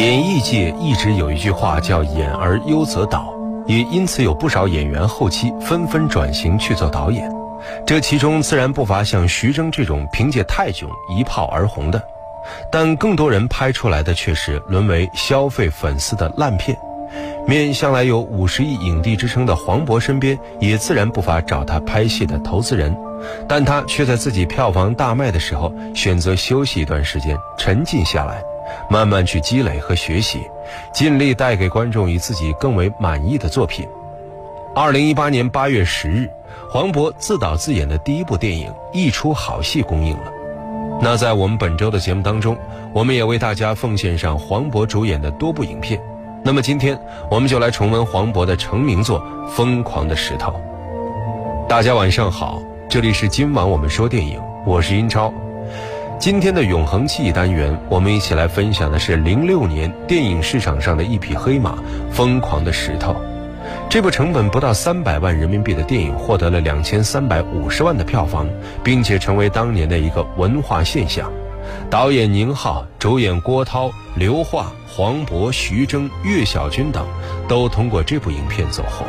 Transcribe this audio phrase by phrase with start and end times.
[0.00, 3.34] 演艺界一直有一句话叫“演而优则导”，
[3.68, 7.30] 也因此有不少演员后期纷纷转型去做导演。
[7.86, 12.02] 这其中自然不乏像徐峥这种凭借《泰囧》一炮而红的，
[12.72, 16.74] 但更多人拍出来的却是沦为消费粉丝的烂片。
[17.46, 22.96] 面向来有五十亿影帝之称的黄渤身边，也自然不乏找他拍戏的投资人，
[23.46, 28.42] 但他却在自己票房大卖的时候，选择休息一段时间，沉静下来。
[28.88, 30.42] 慢慢去积累和学习，
[30.92, 33.88] 尽力带给观众以自己更为满意的作品。
[34.74, 36.30] 二零一八年八月十日，
[36.70, 40.32] 黄渤自导自演的第一部电影《一出好戏》公映了。
[41.02, 42.56] 那在我们本周的节目当中，
[42.92, 46.00] 我们也为大家奉献上黄渤主演的多部影片。
[46.42, 46.98] 那么今天，
[47.30, 50.52] 我们就来重温黄渤的成名作《疯狂的石头》。
[51.68, 55.32] 大家晚上好，这里是今晚我们说电影，我是英超。
[56.20, 61.78] 今天的永恒记忆单元，我们一起来分享的是零六年电影市场上的一匹黑马——
[62.12, 63.12] 《疯狂的石头》。
[63.88, 68.46] 这部成本不到三百万人民币的电影，获得了两千三百五十万的票房，
[68.84, 71.32] 并且成为当年的一个文化现象。
[71.88, 77.06] 导演宁浩，主演郭涛、刘桦、黄渤、徐峥、岳小军等，
[77.48, 79.06] 都通过这部影片走红。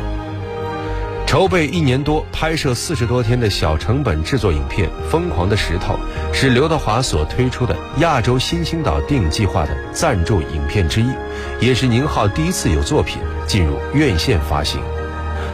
[1.32, 5.94] 筹备一年多，拍摄四十多天的小成本制作影片《疯狂的石头》，
[6.30, 11.10] 是刘德华所推出的亚洲新兴岛电影计划的赞助影片之一，
[11.58, 13.16] 也是宁浩第一次有作品
[13.46, 14.82] 进入院线发行。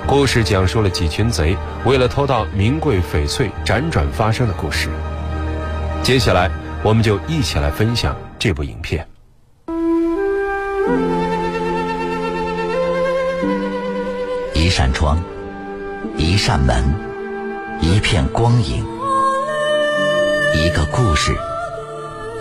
[0.05, 4.89] 故事讲述了几群贼为了偷到名贵翡翠辗转发生的故事。
[6.03, 6.51] 接下来，
[6.83, 9.07] 我们就一起来分享这部影片。
[14.55, 15.17] 一扇窗。
[16.19, 16.83] 一扇门，
[17.81, 18.85] 一片光影，
[20.53, 21.33] 一个故事，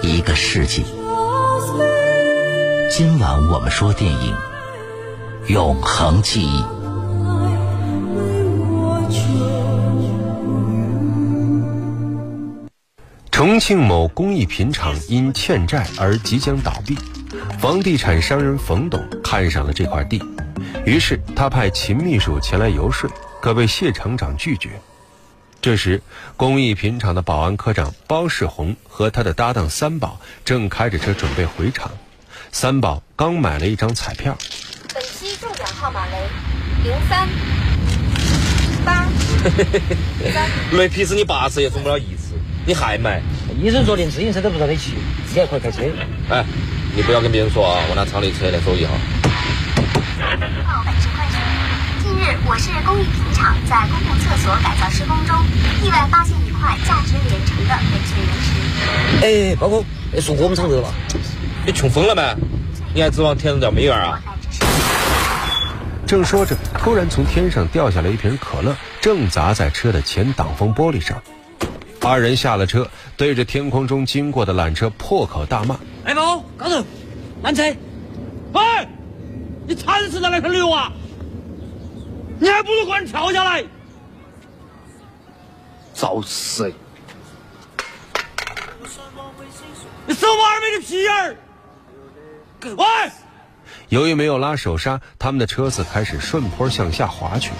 [0.01, 0.83] 一个世纪。
[2.89, 4.33] 今晚我们说电影
[5.53, 6.59] 《永恒记忆》。
[13.29, 16.97] 重庆某工艺品厂因欠债而即将倒闭，
[17.59, 20.19] 房地产商人冯董看上了这块地，
[20.83, 23.07] 于是他派秦秘书前来游说。
[23.41, 24.81] 可被谢厂长拒绝。
[25.61, 26.01] 这时，
[26.37, 31.91] 工艺品厂的保安科长包世红和他的搭档三宝正开着车准备回厂。
[32.51, 34.37] 三宝刚买了一张彩票，
[34.93, 36.11] 本期中奖号码为
[36.83, 37.27] 零三
[38.85, 39.07] 八。
[40.71, 42.33] 没皮子你八次也中不了一次，
[42.65, 43.21] 你还买？
[43.59, 44.93] 一人坐连自行车都不让你骑，
[45.33, 45.81] 你还会开车？
[46.29, 46.45] 哎，
[46.95, 47.83] 你不要跟别人说啊！
[47.89, 48.93] 我拿厂里车来收一哈。
[52.49, 55.35] 我市工艺品厂在公共厕所改造施工中，
[55.83, 59.51] 意外发现一块价值连城的翡翠原石。
[59.51, 59.85] 哎，包括
[60.19, 60.89] 说我们厂的吧？
[61.63, 62.23] 你穷疯了没？
[62.95, 64.19] 你还指望天上掉美元啊？
[66.07, 71.21] 正说着，突然从天上掉下来一瓶可乐，正砸在车的前挡风玻璃上。
[72.01, 75.75] 二人下了车，对着天空中经过的缆车破口大骂
[76.05, 76.83] ：“哎，包高头，
[77.43, 77.61] 拦车！
[78.53, 78.61] 喂，
[79.67, 80.91] 你铲死了那块牛啊！”
[82.39, 83.63] 你还不如快点跳下来！
[85.93, 86.71] 找死！
[90.05, 91.35] 你手毛二没的屁眼儿！
[92.75, 92.85] 喂！
[93.89, 97.51] 由于没有拉手刹，他们的车子开始顺坡向下滑去。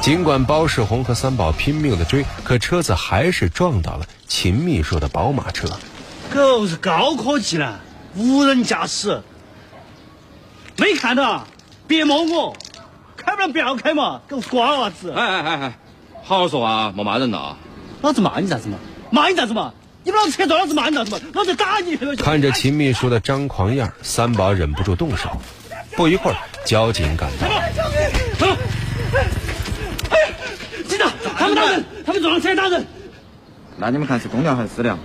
[0.00, 5.68] 尽管包世红和三宝拼命的追，可车子还是撞到了秦秘书的宝马车。
[6.32, 7.80] 狗是高科技了，
[8.14, 9.20] 无人驾驶。
[10.76, 11.44] 没看到？
[11.88, 12.56] 别摸我！
[13.38, 15.12] 开不要开嘛，狗瓜娃子！
[15.12, 15.78] 哎哎哎哎，
[16.24, 17.54] 好好说话，莫骂人呐！
[18.02, 18.76] 老子骂你咋子嘛？
[19.10, 19.72] 骂你咋子嘛？
[20.02, 21.18] 你把老子车撞，老子骂你咋子嘛？
[21.32, 21.96] 老子打你！
[22.16, 25.30] 看着秦秘书的张狂样，三宝忍不住动手。
[25.96, 27.46] 不一会儿，交警赶到。
[30.10, 30.32] 哎，
[30.88, 32.86] 警长，他们打人，他们撞车打人。
[33.76, 34.98] 那你们看是公粮还是私粮？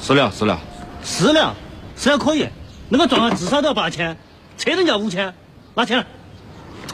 [0.00, 0.60] 私粮，私粮，
[1.02, 1.54] 私粮，
[1.96, 2.48] 私粮可以，
[2.88, 4.16] 那个撞了至少都要八千，
[4.56, 5.32] 车人要五千，
[5.74, 6.04] 拿钱。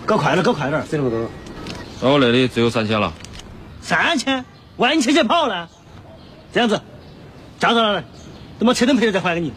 [0.06, 1.30] 搞快点，搞快点，省那么多。
[2.00, 3.12] 那我那里只有三千了。
[3.80, 4.44] 三千？
[4.76, 5.68] 万一车先跑了？
[6.52, 6.82] 这样子，
[7.58, 8.04] 驾照拿来，
[8.58, 9.52] 等把车灯赔了再还给你。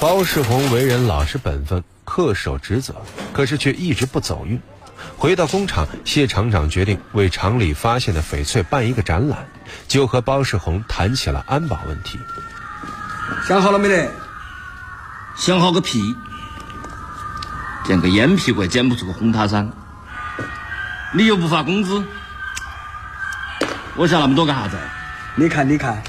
[0.00, 2.94] 包世红为人老实本分，恪守职责，
[3.32, 4.60] 可是却一直不走运。
[5.16, 9.46] 回到工厂，谢厂长决定为厂里发现的翡翠办一个展览，
[9.86, 12.18] 就和包世红谈起了安保问题。
[13.46, 14.10] 想好了没得？
[15.36, 16.00] 想好个屁！
[17.84, 19.70] 捡个烟屁股也捡不出个红塔山，
[21.12, 22.02] 你又不发工资，
[23.94, 24.78] 我想那么多干啥子？
[25.36, 26.02] 你看，你看，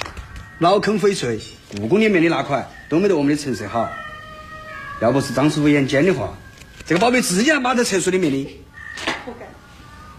[0.59, 1.37] 老坑翡翠，
[1.75, 3.89] 故宫里面的那块都没得我们的成色好，
[5.01, 6.33] 要不是张师傅眼尖的话，
[6.85, 8.63] 这个宝贝自己还码在厕所里面的。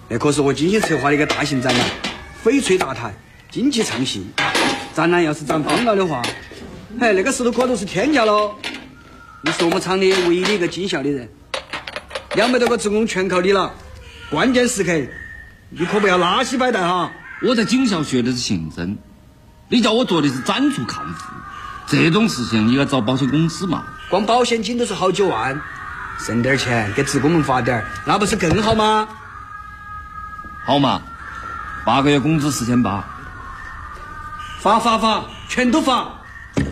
[0.08, 1.86] 那可是我精心策划的一个大型展览，
[2.44, 3.14] 翡翠大台，
[3.50, 4.26] 金鸡唱戏。
[4.92, 6.20] 展览要是展方了的话，
[7.00, 8.54] 嘿，那个石头可都是天价喽。
[9.42, 11.28] 你是我们厂里唯一的一个尽孝的人，
[12.36, 13.72] 两百多个职工全靠你了。
[14.30, 14.92] 关键时刻，
[15.70, 17.10] 你可不要拉稀摆带哈。
[17.42, 18.96] 我在警校学的是刑侦，
[19.70, 21.32] 你叫我做的是展出看护，
[21.86, 23.84] 这种事情你要找保险公司嘛。
[24.10, 25.58] 光保险金都是好几万，
[26.18, 29.08] 剩点钱给职工们发点，那不是更好吗？
[30.66, 31.00] 好嘛，
[31.86, 33.02] 八个月工资四千八，
[34.60, 36.06] 发发发，全都发。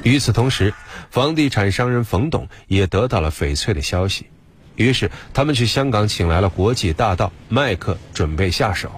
[0.02, 0.74] 与此同时，
[1.10, 4.26] 房地产商人冯董也得到了翡翠的消息，
[4.76, 8.90] 于是他们去香港请来了国际大盗麦克，准备下手。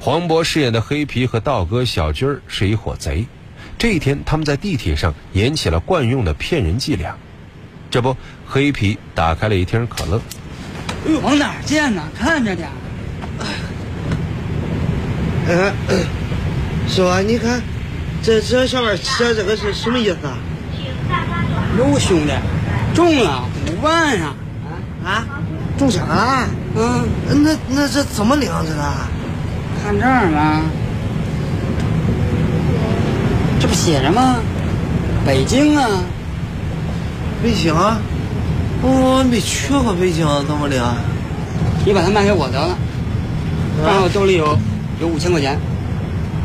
[0.00, 3.26] 黄渤饰演的黑皮和道哥小军儿是一伙贼，
[3.78, 7.16] 这一天他们在地铁上演起了惯用的骗人伎俩。
[7.90, 10.20] 这不，黑皮打开了一听可乐，
[11.06, 12.02] 哎呦，往哪儿捡呢？
[12.16, 12.68] 看着点。
[15.48, 15.72] 哎，
[16.88, 17.62] 师傅，你看，
[18.22, 20.36] 这这上面写这个是什么意思啊？
[21.78, 22.32] 有兄弟，
[22.94, 24.34] 中了五万啊！
[25.06, 25.24] 啊，
[25.78, 26.48] 中奖了？
[26.74, 27.08] 嗯，
[27.44, 28.82] 那那这怎么领这个？
[29.84, 30.62] 看这儿吗？
[33.60, 34.40] 这不写着吗？
[35.24, 35.88] 北京啊，
[37.40, 37.98] 北京啊？
[38.82, 40.82] 我没去过北京，怎么领？
[41.84, 42.76] 你把它卖给我得了，
[43.80, 44.58] 正好兜里有
[45.00, 45.56] 有五千块钱，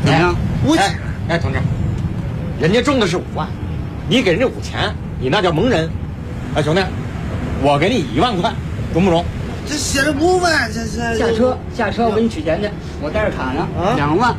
[0.06, 0.36] 怎么样？
[0.64, 0.96] 我哎
[1.30, 1.58] 哎，同志，
[2.60, 3.48] 人家中的是五万，
[4.08, 5.90] 你给人家五千，你那叫蒙人。
[6.54, 6.82] 哎，兄弟，
[7.64, 8.52] 我给你一万块，
[8.92, 9.24] 中不中？
[9.68, 12.68] 这写着不呗，这这下车，下车，我给你取钱去。
[13.00, 14.36] 我带着卡呢，啊两万。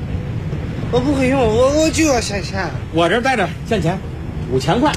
[0.90, 2.68] 我不会用，我我就要现钱。
[2.92, 3.96] 我这带着现钱，
[4.50, 4.92] 五千块。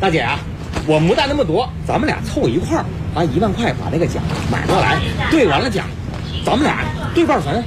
[0.00, 0.38] 大姐啊，
[0.86, 5.86] 我没带那么多，咱们俩凑一块儿，把一万块把那个奖买过来，兑完了奖，
[6.44, 6.84] 咱们俩
[7.14, 7.62] 对半分。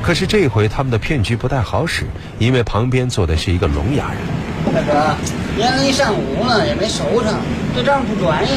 [0.00, 2.04] 可是这回他们的骗局不太好使，
[2.38, 4.72] 因为旁边坐的是一个聋哑人。
[4.72, 5.14] 大哥，
[5.58, 7.34] 演了一上午了也没收成，
[7.74, 8.48] 这账不专业，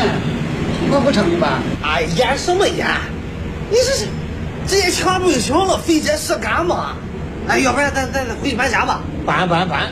[0.91, 1.59] 我不成吧？
[1.83, 2.88] 哎，演什么演？
[3.69, 4.07] 你这是
[4.68, 5.77] 这些钱不就行了？
[5.77, 6.95] 费这事干嘛？
[7.47, 9.01] 哎，要不然咱咱咱回去搬家吧。
[9.25, 9.89] 搬搬搬，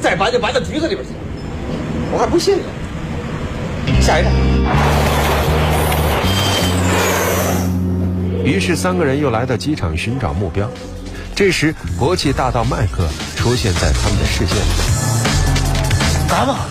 [0.00, 1.18] 再搬就搬到局子里边去了，
[2.12, 2.64] 我还不信呢。
[4.00, 4.32] 下一站。
[8.44, 10.68] 于是三个人又来到机场寻找目标。
[11.34, 13.06] 这时，国际大盗麦克
[13.36, 14.62] 出现在他们的视线里。
[16.28, 16.66] 干嘛？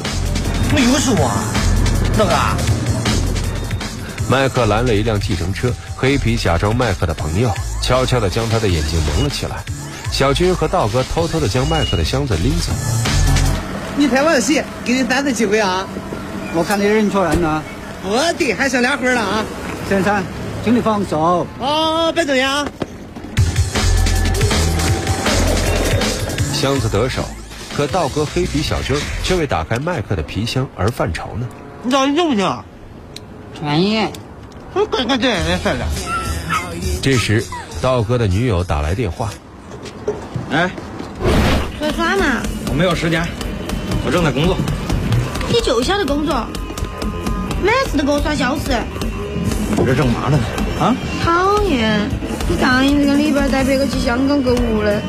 [0.74, 1.32] 没有是我，
[2.18, 2.56] 那个啊
[4.30, 9.64] 麦克拦了一辆计程车，黑皮假装麦克的朋友，悄悄地将他的眼睛蒙了起来。
[10.12, 12.72] 小军和道哥偷偷地将麦克的箱子拎走。
[13.98, 15.88] 你拍完戏，给你单次机会啊！
[16.54, 17.64] 我看你认错人了，
[18.04, 19.44] 我的，还剩两分了啊！
[19.90, 20.24] 先生，
[20.64, 21.48] 请你放手。
[21.58, 22.64] 哦，别走呀。
[26.54, 27.24] 箱子得手，
[27.76, 31.48] 可道哥、黑皮、小军却为打开麦克的皮箱而犯愁呢。
[31.82, 32.64] 你到底行不行？
[33.62, 34.12] 专业。
[34.74, 35.86] 我看看这也算了。
[37.02, 37.44] 这时，
[37.82, 39.30] 道哥的女友打来电话，
[40.52, 40.70] 哎，
[41.78, 42.42] 出来耍嘛？
[42.70, 43.26] 我没有时间，
[44.06, 44.56] 我正在工作。
[45.52, 46.46] 你就晓得工作，
[47.64, 48.72] 每次都给我耍消失，
[49.76, 50.44] 我这正忙着呢。
[50.80, 52.00] 啊，讨厌！
[52.48, 55.02] 你答应这个礼拜带别个去香港购物的，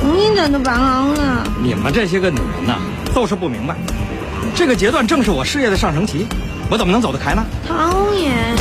[0.00, 1.46] 通行证都办好了。
[1.62, 2.78] 你们这些个女人呐，
[3.14, 3.76] 都是不明白，
[4.54, 6.26] 这个阶段正是我事业的上升期，
[6.70, 7.44] 我怎么能走得开呢？
[7.66, 8.56] 讨厌！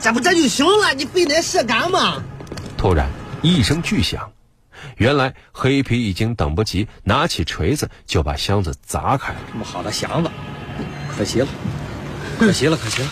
[0.00, 2.22] 这不这就行了，你费那事干嘛？
[2.78, 3.06] 突然
[3.42, 4.32] 一声巨响，
[4.96, 9.38] 原来黑皮已经等不及，拿起锤子就把箱子砸开了。
[9.52, 10.30] 这么好的箱子，
[11.14, 11.46] 可惜了，
[12.38, 13.08] 可惜了，可惜了。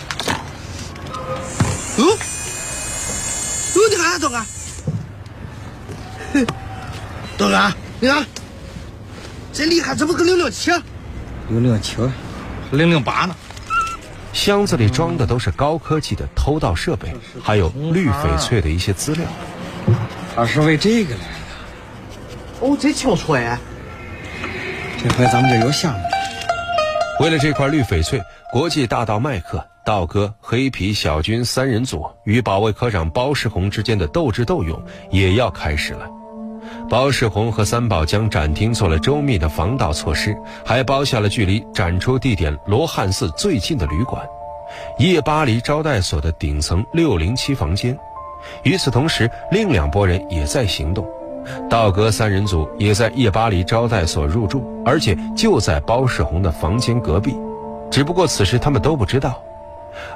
[1.97, 2.17] 哦，
[3.75, 4.39] 哦，你看东哥，
[6.33, 6.45] 哼，
[7.37, 8.25] 东哥，你看，
[9.53, 10.71] 这厉害怎么个零零七？
[11.47, 11.95] 零零七，
[12.71, 13.35] 零零八呢？
[14.33, 17.13] 箱子里装的都是高科技的偷盗设备，
[17.43, 19.25] 还有绿翡翠的一些资料。
[20.33, 21.25] 他是为这个来的。
[22.61, 23.59] 哦，这清楚哎。
[25.03, 25.99] 这回咱们这有项目。
[27.19, 28.21] 为了这块绿翡翠，
[28.53, 36.07] 国际大盗麦克、道哥、黑皮、小军三人组与保卫科长包世红之间的斗智斗勇也要开始了。
[36.91, 44.21] 包世宏和三宝将展厅做了周密的防盗措施，还包下了距离展出地点罗汉寺最近的旅馆——
[44.99, 47.97] 夜巴黎招待所的顶层六零七房间。
[48.63, 51.07] 与此同时，另两拨人也在行动。
[51.69, 57.33] 道格三人组也在夜巴黎招待所入住，而且就在包世宏的房间隔壁。
[57.89, 59.41] 只不过此时他们都不知道。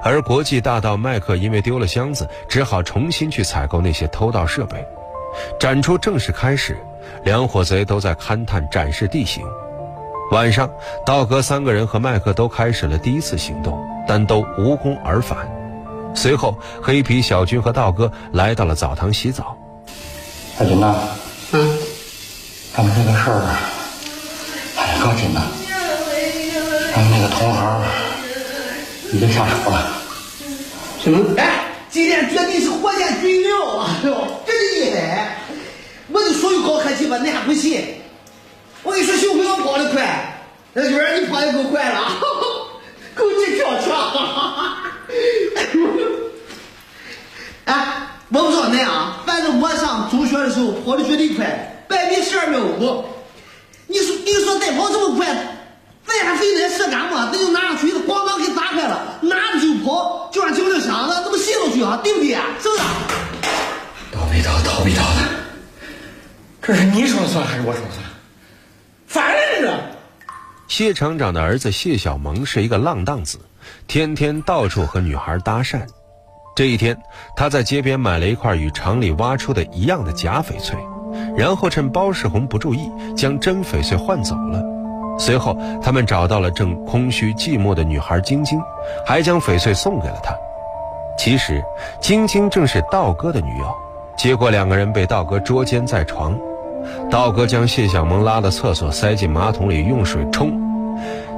[0.04, 4.86] 而国际大盗麦克因为丢了箱子，只好重新去采购那些偷盗设备。
[5.60, 6.78] 展出正式开始，
[7.24, 9.44] 两伙贼都在勘探展示地形。
[10.32, 10.70] 晚上，
[11.06, 13.78] 道哥三个人和麦克都开始了第一次行动，
[14.08, 15.38] 但都无功而返。
[16.16, 19.56] 随后，黑皮小军和道哥来到了澡堂洗澡。
[20.58, 20.96] 小军呐，
[21.52, 21.78] 嗯，
[22.74, 23.42] 咱们这个事儿
[24.76, 25.42] 还得搞紧呐。
[26.96, 27.82] 咱们那个同行
[29.12, 29.92] 已经下手了。
[31.00, 31.20] 什么？
[31.96, 33.86] 今天绝对是火箭军了！
[33.86, 35.38] 哎呦，真厉害！
[36.12, 38.02] 我就说有高科技吧，你还不信？
[38.84, 42.02] 我跟你说，幸亏我跑得快，那边你跑得够快了，
[43.16, 44.12] 够你跳墙。
[47.64, 53.06] 哎，我不知道你啊，反正我上中学的时候跑的绝对快，百米十二秒五。
[53.88, 55.34] 你说，你说再跑这么快，
[56.20, 57.30] 咱还费那事干嘛？
[57.32, 62.00] 咱就拿个锤子，咣当给砸开了，拿着就跑，就让警铃响了，怎么信都去啊？
[62.04, 62.44] 对不对啊？
[62.62, 62.82] 是不是？
[64.12, 65.22] 倒霉倒倒霉倒的，
[66.62, 68.06] 这是你说了算还是我说了算？
[69.08, 69.74] 烦人这是！
[70.68, 73.40] 谢厂长的儿子谢小萌是一个浪荡子，
[73.88, 75.82] 天天到处和女孩搭讪。
[76.56, 76.98] 这一天，
[77.36, 80.78] 他在街边买了一块与厂里挖出的一样的假翡翠，
[81.38, 84.75] 然后趁包世红不注意，将真翡翠换走了。
[85.18, 88.60] 随后，他们找到了正空虚寂寞的女孩晶晶，
[89.06, 90.36] 还将翡翠送给了她。
[91.18, 91.64] 其实，
[92.02, 93.76] 晶晶正是道哥的女友。
[94.18, 96.38] 结果，两个人被道哥捉奸在床。
[97.10, 100.62] 道哥将谢小萌拉到厕所，塞进马桶里用水冲。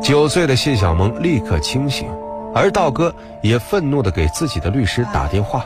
[0.01, 2.07] 酒醉的谢小萌立刻清醒。
[2.55, 5.63] 而道哥也愤怒地给自己的律师打电话：“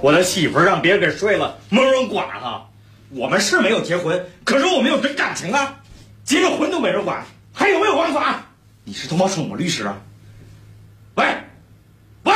[0.00, 2.64] 我的媳妇让别人给睡了，没人管了。
[3.14, 5.74] 我们是没有结婚，可是我们有真感情啊！
[6.24, 8.42] 结个婚都没人管，还有没有王法？
[8.84, 9.96] 你是他妈什么律师啊？
[11.14, 11.24] 喂，
[12.24, 12.34] 喂，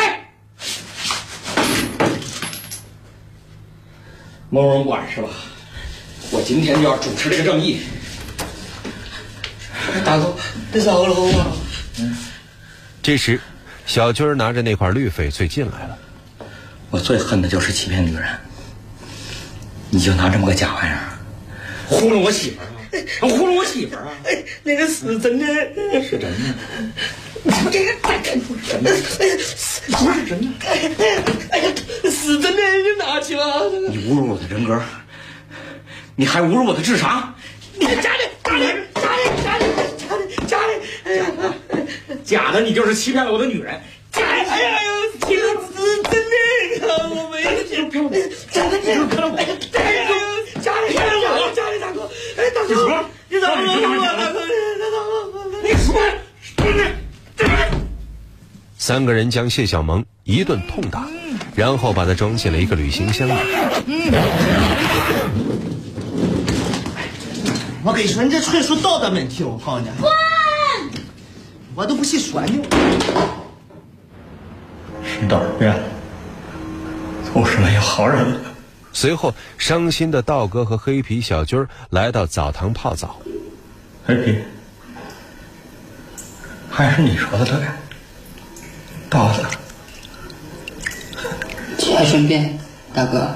[4.50, 5.28] 蒙人管是吧？
[6.30, 7.80] 我今天就要主持这个正义。
[10.04, 10.37] 大哥，
[10.73, 11.46] 你咋了？
[11.99, 12.16] 嗯。
[13.02, 13.40] 这时。
[13.87, 15.96] 小军拿着那块绿翡翠进来了。
[16.90, 18.25] 我最恨的就是欺骗女人。
[19.90, 21.08] 你就拿这么个假玩意儿，
[21.88, 22.66] 糊弄我媳妇儿，
[23.21, 24.12] 糊弄我媳妇儿啊！
[24.25, 25.47] 哎，那个是真的，
[26.03, 26.29] 是真的。
[27.45, 28.91] 你这个真的，
[29.93, 30.49] 不是真的。
[30.67, 30.91] 哎呀，
[31.50, 31.73] 哎呀，
[32.05, 33.71] 是真的，你拿去了。
[33.88, 34.81] 你侮辱我的人格，
[36.17, 37.35] 你还侮辱我的智商。
[37.75, 38.03] 你假的，
[38.43, 39.65] 假的，假的，假的，
[40.47, 40.71] 假的，
[41.07, 41.43] 假的。
[42.25, 43.81] 假的，你就是欺骗了我的女人。
[44.11, 45.47] 假的，哎呀呦，天是
[46.03, 46.12] 真
[46.81, 48.11] 的，我没骗你。
[48.50, 49.37] 真的，你是骗我。
[49.37, 49.55] 哎呀，
[50.61, 51.93] 假的，骗我，假的，大
[52.55, 53.73] 大哥，你咋骗我？
[54.07, 54.41] 大哥，
[54.91, 55.95] 大哥，你说，
[56.57, 56.85] 真的，
[57.37, 57.55] 真的。
[58.79, 61.07] 三个人将谢小萌一顿痛打，
[61.55, 63.33] 然后把她装进了一个旅行箱里。
[67.83, 69.88] 我跟你说，你这纯属道德问题，我告诉你。
[70.00, 70.11] 滚
[71.75, 72.62] 我都不信说你。
[75.05, 75.81] 世道变了，
[77.33, 78.46] 总是没有好人了。
[78.97, 83.21] 随后，伤心的道哥和黑皮小军来到澡堂泡澡。
[84.07, 84.38] 黑皮，
[86.71, 87.55] 还是你说的对，
[89.11, 89.45] 道子。
[91.95, 92.59] 还顺便，
[92.95, 93.29] 大哥。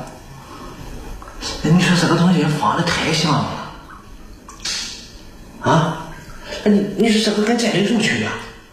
[1.61, 3.73] 你说这个东西放的太像了，
[5.61, 6.09] 啊？
[6.65, 8.27] 你你说这个跟真的有区别？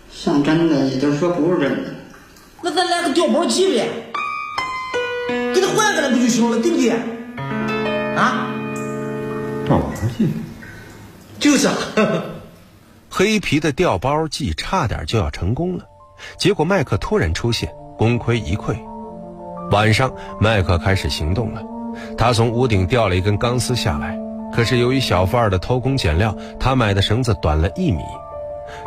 [0.10, 1.94] 像真的，也就是说不是真的。
[2.62, 3.89] 那咱来个调包机呗，
[5.27, 6.91] 给他换个来不就行了，对不对？
[8.15, 8.48] 啊？
[9.65, 10.29] 调包计？
[11.39, 11.69] 就是。
[13.10, 15.86] 黑皮的调包计差点就要成功了，
[16.38, 18.77] 结果麦克突然出现，功亏一篑。
[19.72, 21.62] 晚上，麦克开始行动了，
[22.17, 24.17] 他从屋顶掉了一根钢丝下来。
[24.53, 28.01] 可是由于小贩儿的偷工减料，他买的绳子短了一米。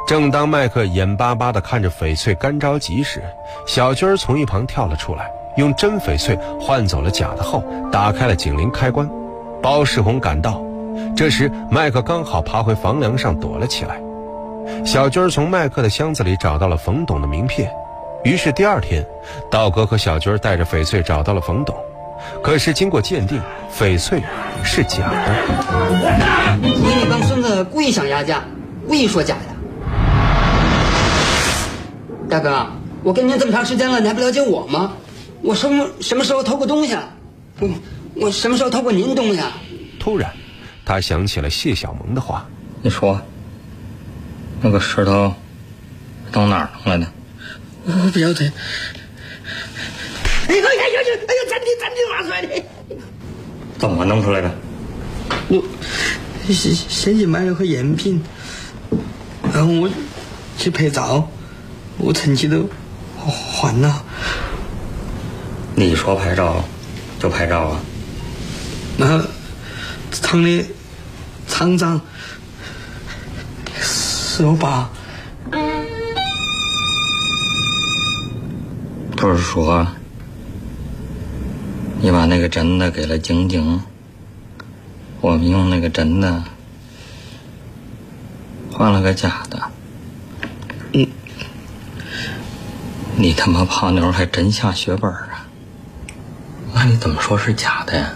[0.06, 3.22] 正当麦克眼巴巴地看着翡翠干着急时，
[3.66, 5.30] 小军儿从一旁跳了出来，
[5.60, 7.62] 用真翡翠换走了假的后，
[7.92, 9.08] 打开了警铃开关。
[9.62, 10.62] 包世红赶到，
[11.14, 14.00] 这时麦克刚好爬回房梁上躲了起来。
[14.86, 17.70] 小军从麦克的箱子里找到了冯董的名片，
[18.24, 19.04] 于是第二天，
[19.50, 21.76] 道哥和小军带着翡翠找到了冯董。
[22.42, 23.38] 可是经过鉴定，
[23.78, 24.22] 翡翠
[24.62, 25.34] 是假的。
[26.62, 28.44] 你那帮孙子故意想压价，
[28.88, 29.42] 故意说假的。
[32.30, 32.66] 大哥，
[33.02, 34.92] 我跟您这么长时间了，你还不了解我吗？
[35.42, 36.96] 我什么什么时候偷过东西？
[37.58, 37.68] 我
[38.14, 39.40] 我什么时候偷过您东西？
[39.98, 40.32] 突然，
[40.84, 42.46] 他想起了谢小萌的话。
[42.82, 43.20] 你说，
[44.62, 45.34] 那个石头
[46.32, 47.12] 从哪儿弄来的？
[47.84, 48.52] 我不晓得。
[50.48, 51.14] 哎呦哎呦哎呦！
[51.28, 52.62] 哎呦，暂停暂停，拿出来的。
[53.78, 54.50] 怎么弄出来的？
[55.48, 55.62] 我
[56.52, 58.22] 先先去买了盒赝品，
[59.52, 59.90] 然后我
[60.56, 61.30] 去拍照，
[61.98, 62.68] 我成绩都
[63.18, 64.04] 换了。
[65.74, 66.64] 你说拍照
[67.18, 67.80] 就拍照啊？
[68.98, 69.22] 那
[70.12, 70.66] 厂里
[71.48, 72.00] 厂长
[73.80, 74.90] 是我爸。
[79.16, 79.86] 不是说
[82.00, 83.82] 你把那个真的给了晶晶，
[85.20, 86.42] 我们用那个真的
[88.72, 89.62] 换了个假的。
[90.92, 91.06] 嗯，
[93.16, 95.29] 你他妈胖妞还真下血本啊？
[96.82, 98.10] 那你怎么说是假的呀？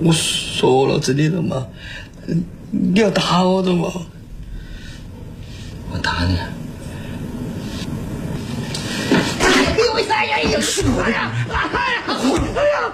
[0.00, 1.66] 我说了真的了嘛？
[2.70, 3.92] 你要打我的嘛？
[5.92, 6.38] 我打你。
[9.94, 10.40] 为啥呀？
[10.40, 11.30] 有事哎呀！
[11.50, 11.56] 哎
[11.92, 12.02] 呀！
[12.56, 12.90] 哎呀！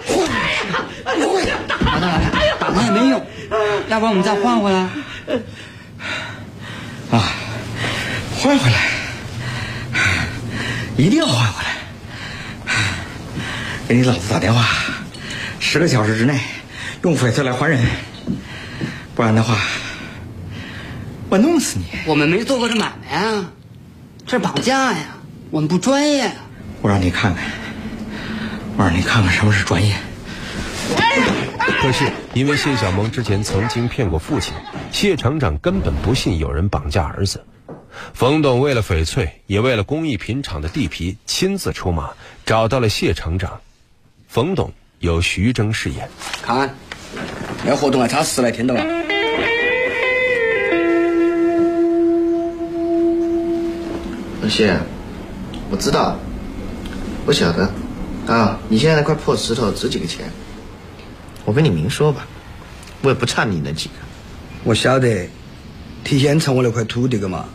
[1.05, 1.15] 哎
[1.45, 1.57] 呀！
[1.69, 1.77] 打！
[2.37, 2.57] 哎呀！
[2.59, 3.25] 打他也没用，
[3.89, 4.81] 要不然我们再换回来。
[7.13, 7.31] 啊，
[8.35, 8.91] 换回来，
[10.99, 11.70] 一定要换回来。
[13.91, 14.65] 给你老子打电话，
[15.59, 16.39] 十个小时之内
[17.03, 17.85] 用翡翠来还人，
[19.17, 19.59] 不然的话，
[21.29, 21.87] 我弄死你！
[22.07, 23.51] 我们没做过这买卖啊，
[24.27, 25.19] 这是绑架呀，
[25.51, 26.33] 我们不专业呀。
[26.83, 27.45] 我让你看看，
[28.77, 29.97] 我让你看看什么是专业。
[31.83, 34.55] 可是因为谢小萌之前曾经骗过父亲，
[34.93, 37.45] 谢厂长根本不信有人绑架儿子。
[38.15, 42.11] 冯董为了翡翠，也为了工艺品厂的地皮，亲自出马，
[42.47, 43.61] 找到了谢厂长。
[44.31, 46.09] 冯董由徐峥饰演。
[46.41, 46.73] 看，
[47.67, 48.85] 那活动还差十来天到了。
[54.41, 54.79] 老谢，
[55.69, 56.17] 我知道，
[57.27, 57.69] 我晓得，
[58.33, 60.31] 啊，你现在那块破石头值几个钱？
[61.45, 62.25] 我跟你明说吧，
[63.03, 63.95] 我也不差你那几个。
[64.63, 65.29] 我晓得，
[66.05, 67.47] 提前成我那块土地个嘛。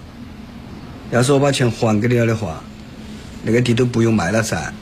[1.09, 2.61] 要是我把钱还给你了的话，
[3.43, 4.73] 那个地都不用卖了噻。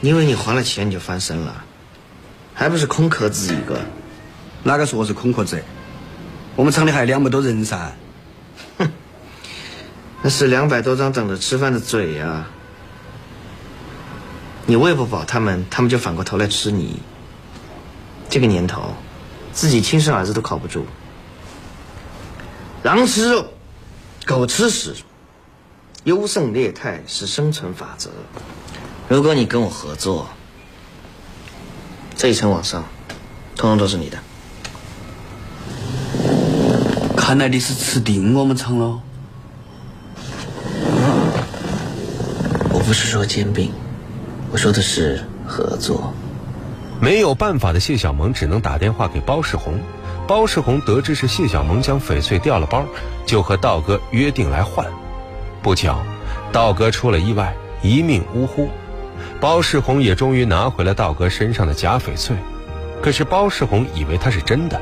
[0.00, 1.64] 因为你还了钱你就翻身了，
[2.54, 3.80] 还不是空壳子一个？
[4.62, 5.62] 哪个说我是空壳子？
[6.56, 7.92] 我们厂里还有两百多人噻。
[8.78, 8.90] 哼，
[10.22, 12.46] 那是两百多张等着吃饭的嘴呀。
[14.66, 17.00] 你喂不饱他们，他们就反过头来吃你。
[18.28, 18.94] 这个年头，
[19.52, 20.84] 自己亲生儿子都靠不住，
[22.82, 23.46] 狼吃肉，
[24.26, 24.94] 狗吃屎，
[26.04, 28.10] 优胜劣汰是生存法则。
[29.08, 30.28] 如果你跟我合作，
[32.14, 32.84] 这一层往上，
[33.56, 34.18] 通通都是你的。
[37.16, 39.00] 看来你是吃定我们厂了。
[42.70, 43.72] 我不是说兼并，
[44.52, 46.12] 我说的是合作。
[47.00, 49.80] 没有办法的谢小萌只能打电话给包世红。
[50.26, 52.84] 包世红得知是谢小萌将翡翠掉了包，
[53.24, 54.86] 就和道哥约定来换。
[55.62, 56.02] 不巧，
[56.52, 58.68] 道哥出了意外，一命呜呼。
[59.40, 62.36] 包世红也终于拿回了道哥身上的假翡翠。
[63.00, 64.80] 可是包世红以为它是真的，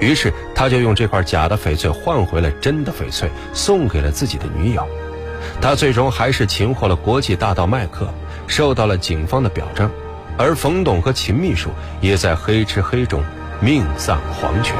[0.00, 4.86] 于是他就用这块假的翡翠换回了真的翡翠，送给了自己的女友。
[5.60, 8.12] 他最终还是擒获了国际大盗麦克，
[8.46, 9.90] 受到了警方的表彰。
[10.36, 13.22] 而冯董和秦秘书也在黑吃黑中
[13.60, 14.76] 命丧黄泉。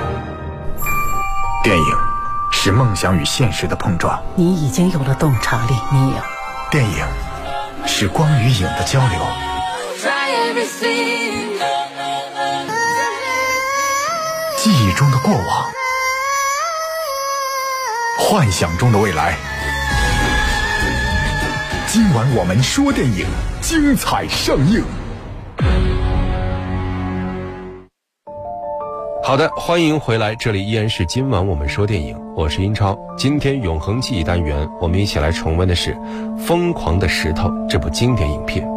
[1.62, 1.96] 电影
[2.50, 6.16] 是梦想与现实的碰撞，你已经有了洞察力，你有。
[6.70, 7.06] 电影
[7.86, 9.20] 是光与影的交流，
[14.56, 15.70] 记忆中的过往，
[18.18, 19.36] 幻想中的未来。
[21.86, 23.26] 今晚我们说电影，
[23.60, 24.84] 精彩上映。
[29.26, 32.94] 好的，欢迎回来，这里依然是今晚我们说电影，我是英超。
[33.16, 35.94] 今天永恒记忆单元，我们一起来重温的是
[36.36, 38.68] 《疯狂的石头》这部经典影片。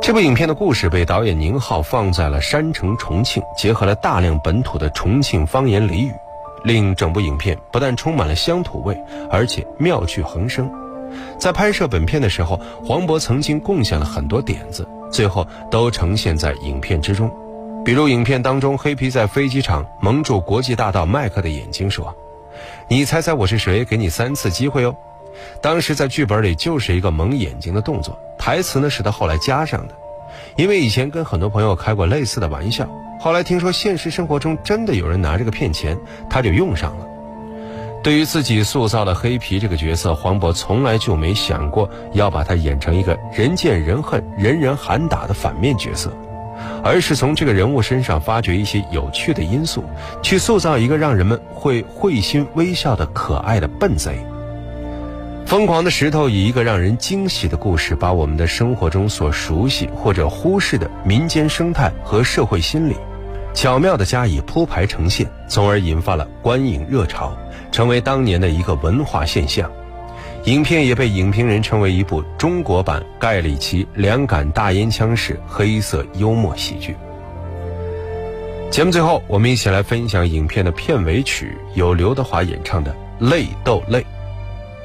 [0.00, 6.12] 这部影片的故事被导演宁浩放在了山城重庆，结合了大量本土的重庆方言俚语，
[6.62, 8.96] 令整部影片不但充满了乡土味，
[9.28, 10.70] 而且妙趣横生。
[11.36, 17.28] 在拍摄本片的时候，黄渤曾经贡献了很多点子，最后都呈现在影片之中。
[17.84, 22.16] 比如影片当中，黑皮在飞机场蒙住国际大盗麦克的眼睛，说
[22.88, 23.84] ：“你猜猜我是谁？
[23.84, 24.96] 给你三次机会哦。”
[25.60, 29.94] 当时在剧本里就是一个蒙眼睛的动作，台词呢是他后来加上的。
[30.56, 32.88] 因为以前跟很多朋友开过类似的玩笑，
[33.20, 35.98] 后来听说现实生活中真的有人拿这个骗钱，
[36.30, 37.06] 他就用上了。
[38.02, 46.10] 对于自己塑造的黑皮这个角色，黄渤从来就没想过要把他演成一个人见人恨、人人喊打的反面角色，
[46.84, 49.82] 而是从这个人物身上发掘一些有趣的因素，
[50.22, 54.18] 去塑造一个让人们会会心微笑的可爱的笨贼。
[55.46, 62.96] 疯狂的石头以一个让人惊喜的故事，把我们的生活中所熟悉或者忽视的民间生态和社会心理，
[63.54, 67.36] 巧妙地加以铺排呈现，从而引发了观影热潮，
[67.72, 69.70] 成为当年的一个文化现象。
[70.44, 76.94] 影片也被影评人称为一部中国版《盖里奇两杆大烟枪》式黑色幽默喜剧。
[78.70, 82.94] 节目最后，我们一起来分享影片的片尾曲，由刘德华演唱的
[83.30, 84.00] 《泪斗泪》。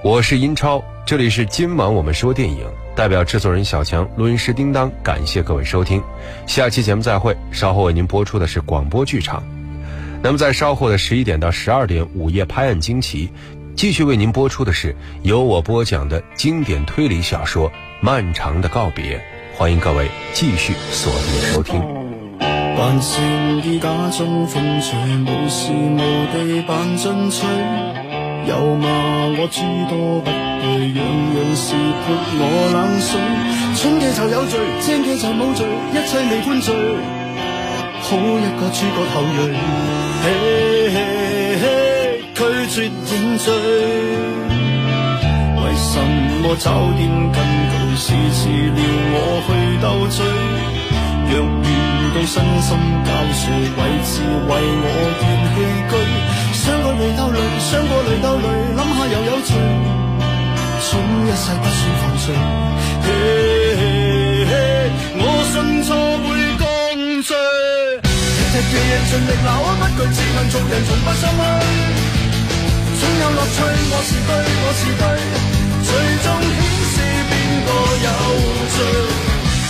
[0.02, 6.02] 我是英超，这里是今晚我们说电影，代表制作人小强、录音师叮当，感谢各位收听，
[6.48, 7.36] 下期节目再会。
[7.52, 9.44] 稍后为您播出的是广播剧场，
[10.24, 13.30] 那么在稍后的十一点到十二点，午夜拍案惊奇，
[13.80, 17.70] 继续为您播出的是由我播讲的经典推理小说
[18.02, 19.18] 《漫长的告别》，
[19.58, 21.80] 欢迎各位继续锁定收听。
[22.40, 27.46] 扮成衣假中风趣，无时无地扮进取。
[28.48, 28.90] 又骂
[29.40, 31.00] 我诸多不对，样
[31.38, 32.44] 样事泼我
[32.76, 33.16] 冷水。
[33.78, 36.76] 蠢嘅就有罪，正嘅就冇罪，一切未判罪。
[38.02, 39.56] 好一个诸葛后裔，
[40.22, 40.28] 嘿
[40.90, 40.98] 嘿嘿，
[42.80, 43.52] 拒绝认罪。
[45.60, 46.00] 为什
[46.42, 47.02] 么酒店
[47.34, 47.38] 根
[47.70, 48.80] 据是治疗
[49.12, 49.50] 我去
[49.84, 50.18] 斗嘴？
[51.30, 51.68] 若遇
[52.16, 52.68] 到身心
[53.04, 54.12] 交瘁，位置
[54.48, 54.88] 为我
[55.20, 55.56] 愿弃
[55.90, 55.94] 居。
[56.54, 59.52] 想过泪斗泪，想过泪斗泪，谂下又有罪，
[60.80, 60.88] 蠢
[61.28, 62.26] 一世不算犯罪。
[63.04, 63.08] 嘿
[64.48, 64.52] 嘿，
[65.20, 65.90] 我信错
[66.24, 66.64] 会降
[67.24, 67.30] 罪，
[68.08, 72.19] 日日夜夜尽力闹，不惧自问做人从不心虚，
[73.20, 73.58] 有乐趣。
[73.92, 74.32] 我是对，
[74.64, 75.04] 我是对，
[75.84, 75.92] 最
[76.24, 76.60] 终显
[76.92, 76.96] 示
[77.30, 77.32] 边
[77.66, 77.70] 个
[78.06, 78.08] 有
[78.76, 78.78] 罪。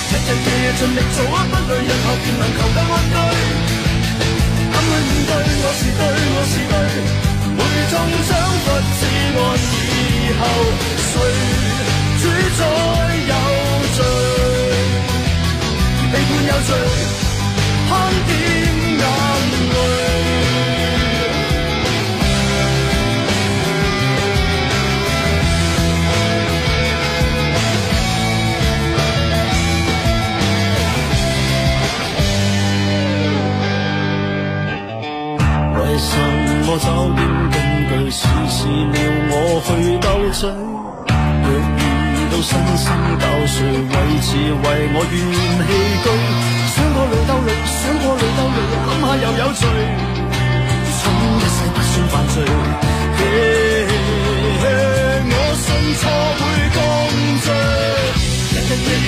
[0.09, 3.78] 日日夜夜尽力做，不累，日后便能求得安居。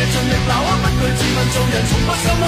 [0.01, 2.43] 日夜夜盡力鬧，不懼自問做人從不心虛。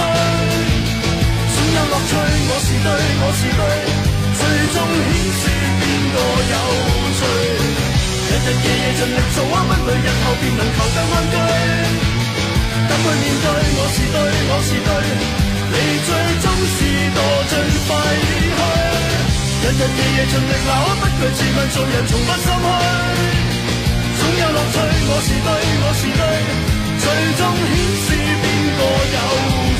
[1.54, 2.12] 總有樂趣，
[2.50, 2.88] 我是對，
[3.22, 3.62] 我是對。
[4.34, 4.42] 最
[4.74, 5.42] 終顯示
[5.78, 6.16] 邊個
[6.50, 6.54] 有
[7.14, 7.22] 罪？
[8.26, 11.36] 日日夜夜盡力做啊，不累，日後便能求得安居。
[12.88, 13.46] 敢去面對，
[13.78, 14.18] 我是對，
[14.50, 14.90] 我是對，
[15.70, 16.10] 你最
[16.42, 16.76] 終是
[17.14, 17.18] 墮
[17.50, 17.54] 進
[17.86, 17.88] 廢
[18.50, 18.58] 墟。
[19.62, 22.66] 日日夜夜盡力鬧啊，不懼自問做人從不心虛。
[24.18, 26.22] 總有樂趣，我是對，我是對，
[27.04, 28.44] 最终显示边
[28.78, 28.80] 个
[29.14, 29.18] 有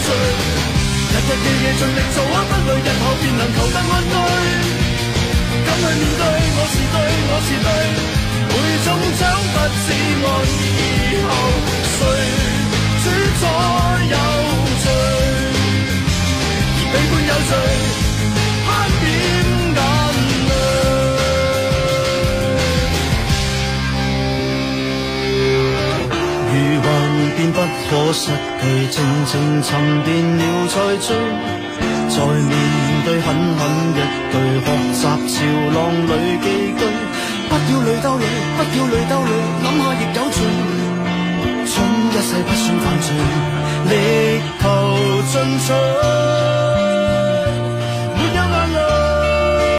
[0.05, 0.09] 罪？
[1.11, 4.84] 日日夜夜尽力做啊，不累，日后便能求得安居。
[28.17, 31.17] 失去静静沉淀了再追
[32.09, 32.55] 再面
[33.05, 34.01] 对狠狠一
[34.31, 36.47] 句学习潮浪里寄
[36.79, 36.83] 居
[37.49, 38.25] 不要泪兜泪
[38.57, 40.39] 不要泪兜泪谂下亦有罪
[41.67, 41.75] 蠢
[42.09, 43.09] 一世不算犯罪
[43.91, 43.93] 力
[44.61, 44.63] 求
[45.33, 46.44] 进取